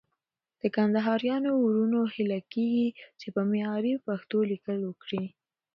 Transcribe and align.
له 0.61 0.67
کندهاريانو 0.75 1.51
وروڼو 1.57 2.01
هيله 2.13 2.39
کېږي 2.53 2.87
چې 3.19 3.27
په 3.35 3.41
معياري 3.49 3.93
پښتو 4.07 4.37
ليکل 4.51 4.79
وکړي. 4.85 5.23